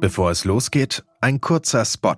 Bevor 0.00 0.30
es 0.30 0.46
losgeht, 0.46 1.04
ein 1.20 1.42
kurzer 1.42 1.84
Spot. 1.84 2.16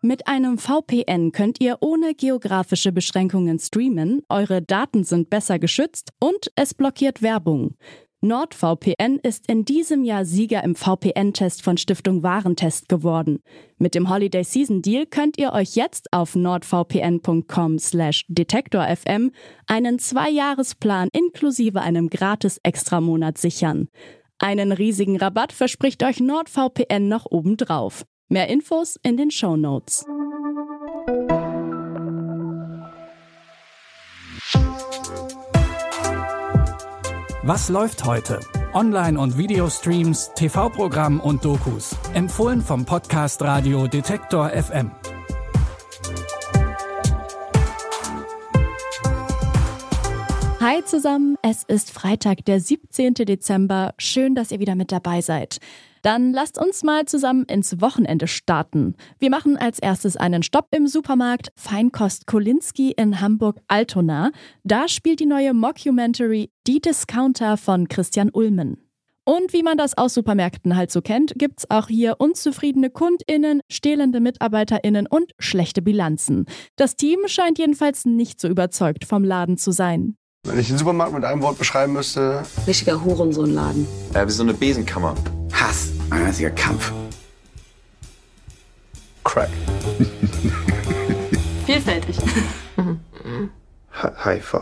Mit 0.00 0.26
einem 0.26 0.56
VPN 0.56 1.30
könnt 1.32 1.60
ihr 1.60 1.76
ohne 1.80 2.14
geografische 2.14 2.90
Beschränkungen 2.90 3.58
streamen, 3.58 4.22
eure 4.30 4.62
Daten 4.62 5.04
sind 5.04 5.28
besser 5.28 5.58
geschützt 5.58 6.12
und 6.20 6.50
es 6.56 6.72
blockiert 6.72 7.20
Werbung. 7.20 7.76
NordVPN 8.22 9.18
ist 9.22 9.46
in 9.46 9.66
diesem 9.66 10.04
Jahr 10.04 10.24
Sieger 10.24 10.64
im 10.64 10.74
VPN-Test 10.74 11.60
von 11.60 11.76
Stiftung 11.76 12.22
Warentest 12.22 12.88
geworden. 12.88 13.40
Mit 13.76 13.94
dem 13.94 14.08
Holiday 14.08 14.42
Season 14.42 14.80
Deal 14.80 15.04
könnt 15.04 15.36
ihr 15.36 15.52
euch 15.52 15.76
jetzt 15.76 16.14
auf 16.14 16.34
nordvpn.com/detektorfm 16.34 19.32
einen 19.66 19.98
Zwei-Jahresplan 19.98 21.10
inklusive 21.12 21.82
einem 21.82 22.08
gratis 22.08 22.58
Extramonat 22.62 23.36
sichern. 23.36 23.90
Einen 24.44 24.72
riesigen 24.72 25.16
Rabatt 25.16 25.52
verspricht 25.52 26.02
euch 26.02 26.20
NordVPN 26.20 27.08
noch 27.08 27.24
obendrauf. 27.24 28.04
Mehr 28.28 28.50
Infos 28.50 28.98
in 29.02 29.16
den 29.16 29.30
Show 29.30 29.56
Notes. 29.56 30.04
Was 37.42 37.70
läuft 37.70 38.04
heute? 38.04 38.40
Online- 38.74 39.18
und 39.18 39.38
Videostreams, 39.38 40.32
TV-Programm 40.34 41.20
und 41.20 41.42
Dokus. 41.42 41.96
Empfohlen 42.12 42.60
vom 42.60 42.84
Podcast 42.84 43.40
Radio 43.40 43.86
Detektor 43.86 44.50
FM. 44.50 44.90
Hi 50.66 50.82
zusammen, 50.82 51.36
es 51.42 51.62
ist 51.64 51.90
Freitag, 51.90 52.46
der 52.46 52.58
17. 52.58 53.12
Dezember. 53.12 53.92
Schön, 53.98 54.34
dass 54.34 54.50
ihr 54.50 54.60
wieder 54.60 54.76
mit 54.76 54.92
dabei 54.92 55.20
seid. 55.20 55.58
Dann 56.00 56.32
lasst 56.32 56.56
uns 56.56 56.82
mal 56.82 57.04
zusammen 57.04 57.44
ins 57.44 57.82
Wochenende 57.82 58.26
starten. 58.26 58.94
Wir 59.18 59.28
machen 59.28 59.58
als 59.58 59.78
erstes 59.78 60.16
einen 60.16 60.42
Stopp 60.42 60.68
im 60.70 60.86
Supermarkt 60.86 61.52
Feinkost 61.54 62.26
Kolinski 62.26 62.92
in 62.92 63.20
Hamburg-Altona. 63.20 64.30
Da 64.62 64.88
spielt 64.88 65.20
die 65.20 65.26
neue 65.26 65.52
Mockumentary 65.52 66.50
Die 66.66 66.80
Discounter 66.80 67.58
von 67.58 67.88
Christian 67.88 68.30
Ulmen. 68.32 68.78
Und 69.26 69.52
wie 69.52 69.62
man 69.62 69.76
das 69.76 69.98
aus 69.98 70.14
Supermärkten 70.14 70.76
halt 70.76 70.90
so 70.90 71.02
kennt, 71.02 71.34
gibt's 71.36 71.70
auch 71.70 71.88
hier 71.88 72.14
unzufriedene 72.20 72.88
KundInnen, 72.88 73.60
stehlende 73.70 74.18
MitarbeiterInnen 74.18 75.08
und 75.08 75.32
schlechte 75.38 75.82
Bilanzen. 75.82 76.46
Das 76.76 76.96
Team 76.96 77.18
scheint 77.26 77.58
jedenfalls 77.58 78.06
nicht 78.06 78.40
so 78.40 78.48
überzeugt 78.48 79.04
vom 79.04 79.24
Laden 79.24 79.58
zu 79.58 79.70
sein. 79.70 80.16
Wenn 80.44 80.58
ich 80.58 80.68
den 80.68 80.76
Supermarkt 80.76 81.14
mit 81.14 81.24
einem 81.24 81.40
Wort 81.40 81.58
beschreiben 81.58 81.94
müsste. 81.94 82.42
Richtiger 82.66 83.02
Hurensohnladen. 83.02 83.88
Ja, 84.12 84.26
wie 84.26 84.30
so 84.30 84.42
eine 84.42 84.52
Besenkammer. 84.52 85.14
Hass, 85.52 85.88
ein 86.10 86.26
einziger 86.26 86.50
Kampf. 86.50 86.92
Crack. 89.24 89.48
Vielfältig. 91.64 92.18
HIV. 94.22 94.54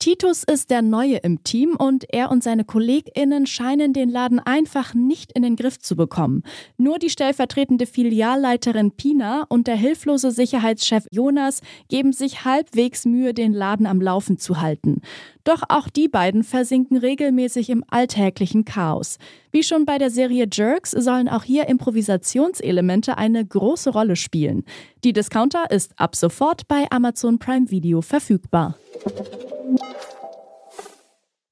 Titus 0.00 0.44
ist 0.44 0.70
der 0.70 0.80
Neue 0.80 1.18
im 1.18 1.44
Team 1.44 1.76
und 1.76 2.06
er 2.10 2.30
und 2.30 2.42
seine 2.42 2.64
KollegInnen 2.64 3.46
scheinen 3.46 3.92
den 3.92 4.08
Laden 4.08 4.38
einfach 4.38 4.94
nicht 4.94 5.30
in 5.32 5.42
den 5.42 5.56
Griff 5.56 5.78
zu 5.78 5.94
bekommen. 5.94 6.42
Nur 6.78 6.98
die 6.98 7.10
stellvertretende 7.10 7.84
Filialleiterin 7.84 8.92
Pina 8.92 9.44
und 9.50 9.66
der 9.66 9.76
hilflose 9.76 10.30
Sicherheitschef 10.30 11.04
Jonas 11.10 11.60
geben 11.90 12.14
sich 12.14 12.46
halbwegs 12.46 13.04
Mühe, 13.04 13.34
den 13.34 13.52
Laden 13.52 13.84
am 13.84 14.00
Laufen 14.00 14.38
zu 14.38 14.62
halten. 14.62 15.02
Doch 15.44 15.64
auch 15.68 15.90
die 15.90 16.08
beiden 16.08 16.44
versinken 16.44 16.96
regelmäßig 16.96 17.68
im 17.68 17.84
alltäglichen 17.90 18.64
Chaos. 18.64 19.18
Wie 19.52 19.62
schon 19.62 19.84
bei 19.84 19.98
der 19.98 20.08
Serie 20.08 20.46
Jerks 20.50 20.92
sollen 20.92 21.28
auch 21.28 21.44
hier 21.44 21.68
Improvisationselemente 21.68 23.18
eine 23.18 23.44
große 23.44 23.90
Rolle 23.90 24.16
spielen. 24.16 24.64
Die 25.04 25.12
Discounter 25.12 25.70
ist 25.70 25.92
ab 25.96 26.16
sofort 26.16 26.66
bei 26.68 26.86
Amazon 26.90 27.38
Prime 27.38 27.70
Video 27.70 28.00
verfügbar. 28.00 28.78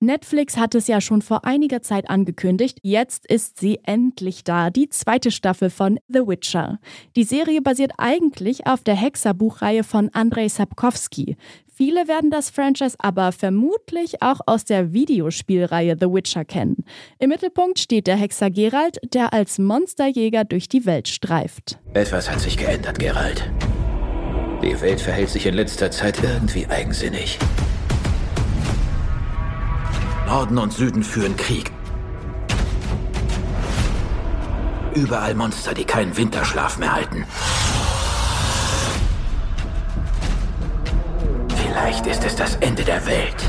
Netflix 0.01 0.56
hat 0.56 0.77
es 0.77 0.87
ja 0.87 1.01
schon 1.01 1.23
vor 1.23 1.45
einiger 1.45 1.83
Zeit 1.83 2.09
angekündigt. 2.09 2.79
Jetzt 2.83 3.27
ist 3.27 3.59
sie 3.59 3.81
endlich 3.83 4.45
da, 4.45 4.71
die 4.71 4.89
zweite 4.89 5.33
Staffel 5.33 5.71
von 5.71 5.99
The 6.06 6.21
Witcher. 6.21 6.79
Die 7.17 7.25
Serie 7.25 7.61
basiert 7.61 7.93
eigentlich 7.99 8.67
auf 8.69 8.84
der 8.84 8.95
Hexer-Buchreihe 8.95 9.83
von 9.83 10.09
Andrei 10.12 10.49
Sapkowski. 10.49 11.37
Viele 11.67 12.06
werden 12.06 12.31
das 12.31 12.49
Franchise 12.51 12.97
aber 12.99 13.33
vermutlich 13.33 14.23
auch 14.23 14.41
aus 14.47 14.65
der 14.65 14.93
Videospielreihe 14.93 15.97
The 15.99 16.06
Witcher 16.06 16.45
kennen. 16.45 16.85
Im 17.19 17.31
Mittelpunkt 17.31 17.81
steht 17.81 18.06
der 18.06 18.17
Hexer 18.17 18.50
Geralt, 18.50 18.99
der 19.12 19.33
als 19.33 19.59
Monsterjäger 19.59 20.45
durch 20.45 20.69
die 20.69 20.87
Welt 20.87 21.09
streift. 21.09 21.79
Etwas 21.95 22.31
hat 22.31 22.41
sich 22.41 22.56
geändert, 22.56 23.00
Geralt. 23.00 23.50
Die 24.62 24.81
Welt 24.81 25.00
verhält 25.00 25.29
sich 25.29 25.47
in 25.47 25.55
letzter 25.55 25.91
Zeit 25.91 26.23
irgendwie 26.23 26.67
eigensinnig. 26.67 27.39
Norden 30.28 30.59
und 30.59 30.75
Süden 30.75 31.03
führen 31.03 31.39
Krieg. 31.39 31.72
Überall 34.94 35.34
Monster, 35.34 35.72
die 35.72 35.87
keinen 35.87 36.15
Winterschlaf 36.19 36.77
mehr 36.77 36.93
halten. 36.93 37.25
Vielleicht 41.56 42.06
ist 42.06 42.27
es 42.27 42.37
das 42.37 42.56
Ende 42.56 42.84
der 42.84 43.06
Welt. 43.06 43.43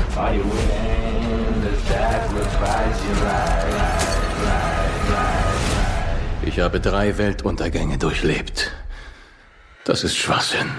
Ich 6.46 6.60
habe 6.60 6.80
drei 6.80 7.18
Weltuntergänge 7.18 7.98
durchlebt. 7.98 8.72
Das 9.84 10.02
ist 10.02 10.16
Schwachsinn. 10.16 10.70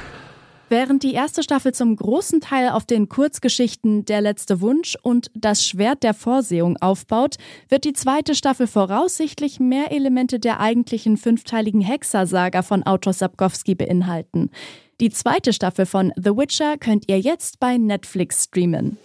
Während 0.72 1.04
die 1.04 1.14
erste 1.14 1.44
Staffel 1.44 1.74
zum 1.74 1.98
großen 1.98 2.40
Teil 2.40 2.70
auf 2.70 2.86
den 2.86 3.10
Kurzgeschichten 3.10 4.06
Der 4.06 4.22
letzte 4.22 4.62
Wunsch 4.62 4.98
und 5.04 5.30
Das 5.36 5.68
Schwert 5.68 6.02
der 6.02 6.14
Vorsehung 6.14 6.78
aufbaut, 6.78 7.36
wird 7.68 7.84
die 7.84 7.92
zweite 7.92 8.36
Staffel 8.36 8.68
voraussichtlich 8.68 9.60
mehr 9.60 9.92
Elemente 9.92 10.40
der 10.40 10.62
eigentlichen 10.62 11.18
fünfteiligen 11.18 11.82
Hexer-Saga 11.82 12.62
von 12.62 12.84
Autor 12.84 13.12
Sapkowski 13.12 13.76
beinhalten. 13.76 14.50
Die 15.02 15.10
zweite 15.10 15.52
Staffel 15.52 15.86
von 15.86 16.14
The 16.16 16.38
Witcher 16.38 16.78
könnt 16.78 17.10
ihr 17.10 17.20
jetzt 17.20 17.60
bei 17.60 17.78
Netflix 17.78 18.46
streamen. 18.46 18.98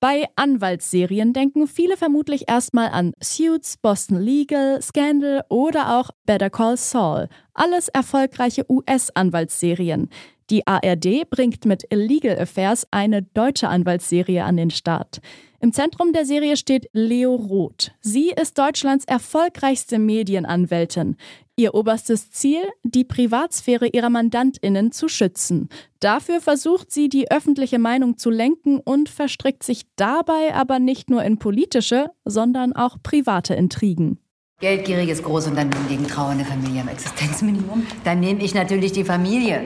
Bei 0.00 0.26
Anwaltsserien 0.36 1.32
denken 1.32 1.66
viele 1.66 1.96
vermutlich 1.96 2.48
erstmal 2.48 2.90
an 2.90 3.14
Suits, 3.20 3.78
Boston 3.78 4.20
Legal, 4.20 4.80
Scandal 4.80 5.42
oder 5.48 5.98
auch 5.98 6.10
Better 6.24 6.50
Call 6.50 6.76
Saul. 6.76 7.28
Alles 7.52 7.88
erfolgreiche 7.88 8.64
US-Anwaltsserien. 8.70 10.08
Die 10.50 10.64
ARD 10.68 11.28
bringt 11.28 11.64
mit 11.64 11.82
Illegal 11.90 12.38
Affairs 12.38 12.86
eine 12.92 13.22
deutsche 13.22 13.68
Anwaltsserie 13.68 14.44
an 14.44 14.56
den 14.56 14.70
Start. 14.70 15.20
Im 15.60 15.72
Zentrum 15.72 16.12
der 16.12 16.24
Serie 16.24 16.56
steht 16.56 16.88
Leo 16.92 17.34
Roth. 17.34 17.90
Sie 18.00 18.30
ist 18.30 18.58
Deutschlands 18.58 19.04
erfolgreichste 19.04 19.98
Medienanwältin. 19.98 21.16
Ihr 21.56 21.74
oberstes 21.74 22.30
Ziel, 22.30 22.60
die 22.84 23.02
Privatsphäre 23.02 23.88
ihrer 23.88 24.08
Mandantinnen 24.08 24.92
zu 24.92 25.08
schützen. 25.08 25.68
Dafür 25.98 26.40
versucht 26.40 26.92
sie, 26.92 27.08
die 27.08 27.32
öffentliche 27.32 27.80
Meinung 27.80 28.18
zu 28.18 28.30
lenken 28.30 28.78
und 28.78 29.08
verstrickt 29.08 29.64
sich 29.64 29.82
dabei 29.96 30.54
aber 30.54 30.78
nicht 30.78 31.10
nur 31.10 31.24
in 31.24 31.40
politische, 31.40 32.10
sondern 32.24 32.72
auch 32.74 32.96
private 33.02 33.54
Intrigen. 33.54 34.20
Geldgieriges 34.60 35.24
Großunternehmen 35.24 35.88
gegen 35.88 36.06
trauernde 36.06 36.44
Familie 36.44 36.82
am 36.82 36.88
Existenzminimum. 36.88 37.84
Dann 38.04 38.20
nehme 38.20 38.44
ich 38.44 38.54
natürlich 38.54 38.92
die 38.92 39.04
Familie. 39.04 39.62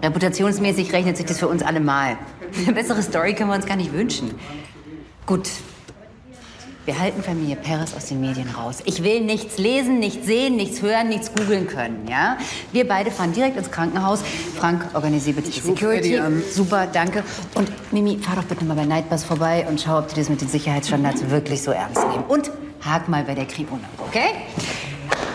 Reputationsmäßig 0.00 0.92
rechnet 0.92 1.16
sich 1.16 1.26
das 1.26 1.40
für 1.40 1.48
uns 1.48 1.62
alle 1.62 1.80
mal. 1.80 2.18
Eine 2.56 2.72
bessere 2.72 3.02
Story 3.02 3.34
können 3.34 3.50
wir 3.50 3.56
uns 3.56 3.66
gar 3.66 3.76
nicht 3.76 3.92
wünschen. 3.92 4.30
Gut. 5.26 5.48
Wir 6.84 6.98
halten 6.98 7.22
Familie 7.22 7.56
Perez 7.56 7.94
aus 7.94 8.06
den 8.06 8.20
Medien 8.20 8.46
raus. 8.50 8.82
Ich 8.84 9.02
will 9.02 9.22
nichts 9.22 9.56
lesen, 9.56 10.00
nichts 10.00 10.26
sehen, 10.26 10.56
nichts 10.56 10.82
hören, 10.82 11.08
nichts 11.08 11.32
googeln 11.34 11.66
können, 11.66 12.06
ja? 12.06 12.36
Wir 12.72 12.86
beide 12.86 13.10
fahren 13.10 13.32
direkt 13.32 13.56
ins 13.56 13.70
Krankenhaus. 13.70 14.20
Frank, 14.58 14.84
organisiere 14.92 15.36
bitte 15.36 15.50
die 15.50 15.60
Security. 15.60 16.20
Super, 16.52 16.86
danke. 16.86 17.24
Und 17.54 17.72
Mimi, 17.90 18.18
fahr 18.18 18.36
doch 18.36 18.44
bitte 18.44 18.66
mal 18.66 18.76
bei 18.76 18.84
Nightbus 18.84 19.24
vorbei 19.24 19.66
und 19.66 19.80
schau, 19.80 19.98
ob 19.98 20.08
die 20.08 20.16
das 20.16 20.28
mit 20.28 20.42
den 20.42 20.48
Sicherheitsstandards 20.48 21.30
wirklich 21.30 21.62
so 21.62 21.70
ernst 21.70 22.06
nehmen. 22.06 22.24
Und 22.28 22.50
hak 22.82 23.08
mal 23.08 23.24
bei 23.24 23.34
der 23.34 23.46
Kripo 23.46 23.76
nach, 23.76 24.06
okay? 24.06 24.28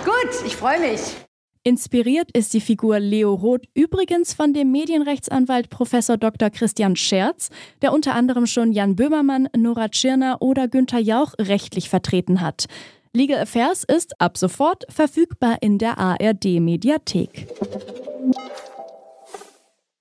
Gut, 0.05 0.45
ich 0.45 0.55
freue 0.55 0.79
mich. 0.79 1.28
Inspiriert 1.63 2.29
ist 2.31 2.53
die 2.53 2.61
Figur 2.61 2.99
Leo 2.99 3.33
Roth 3.33 3.65
übrigens 3.73 4.33
von 4.33 4.53
dem 4.53 4.71
Medienrechtsanwalt 4.71 5.69
Professor 5.69 6.15
Dr. 6.15 6.49
Christian 6.49 6.95
Scherz, 6.95 7.49
der 7.81 7.91
unter 7.91 8.15
anderem 8.15 8.45
schon 8.45 8.71
Jan 8.71 8.95
Böhmermann, 8.95 9.49
Nora 9.57 9.89
Tschirner 9.89 10.41
oder 10.41 10.69
Günther 10.69 10.99
Jauch 10.99 11.33
rechtlich 11.37 11.89
vertreten 11.89 12.39
hat. 12.39 12.67
Legal 13.13 13.41
Affairs 13.41 13.83
ist 13.83 14.21
ab 14.21 14.37
sofort 14.37 14.85
verfügbar 14.89 15.57
in 15.59 15.79
der 15.79 15.97
ARD 15.97 16.61
Mediathek. 16.61 17.47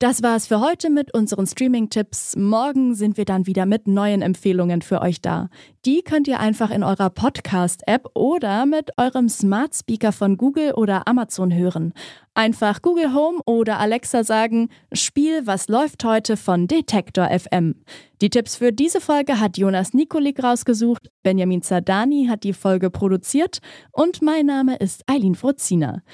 Das 0.01 0.23
war's 0.23 0.47
für 0.47 0.61
heute 0.61 0.91
mit 0.91 1.13
unseren 1.13 1.45
Streaming-Tipps. 1.45 2.37
Morgen 2.37 2.95
sind 2.95 3.17
wir 3.17 3.25
dann 3.25 3.49
wieder 3.49 3.67
mit 3.67 3.89
neuen 3.89 4.23
Empfehlungen 4.23 4.81
für 4.81 5.03
euch 5.03 5.21
da. 5.21 5.51
Die 5.85 6.03
könnt 6.03 6.29
ihr 6.29 6.39
einfach 6.39 6.71
in 6.71 6.85
eurer 6.85 7.11
Podcast-App 7.11 8.07
oder 8.15 8.65
mit 8.65 8.91
eurem 8.97 9.29
Smart 9.29 9.75
Speaker 9.75 10.13
von 10.13 10.37
Google 10.37 10.75
oder 10.75 11.09
Amazon 11.09 11.53
hören. 11.53 11.95
Einfach 12.33 12.81
Google 12.81 13.13
Home 13.13 13.41
oder 13.45 13.81
Alexa 13.81 14.23
sagen, 14.23 14.69
Spiel, 14.93 15.49
was 15.49 15.67
läuft 15.67 16.05
heute 16.05 16.37
von 16.37 16.69
Detektor 16.69 17.29
FM. 17.37 17.75
Die 18.21 18.31
Tipps 18.31 18.55
für 18.55 18.73
diese 18.73 19.01
Folge 19.01 19.41
hat 19.41 19.59
Jonas 19.59 19.95
Nikolik 19.95 20.45
rausgesucht, 20.45 21.11
Benjamin 21.25 21.63
Zardani 21.63 22.29
hat 22.31 22.45
die 22.45 22.53
Folge 22.53 22.91
produziert 22.91 23.59
und 23.91 24.23
mein 24.23 24.47
Name 24.47 24.77
ist 24.77 25.03
Eileen 25.09 25.35
Frozina. 25.35 26.05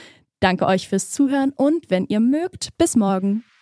Danke 0.40 0.64
euch 0.64 0.88
fürs 0.88 1.10
Zuhören 1.10 1.52
und 1.54 1.90
wenn 1.90 2.06
ihr 2.06 2.20
mögt, 2.20 2.70
bis 2.78 2.96
morgen. 2.96 3.44